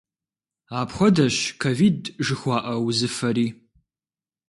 [0.79, 3.47] Апхуэдэщ ковид жыхуаӏэ узыфэри.